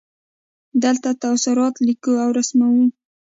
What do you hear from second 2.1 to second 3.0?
او رسموو.